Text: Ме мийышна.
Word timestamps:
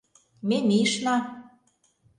Ме 0.47 0.57
мийышна. 0.67 1.15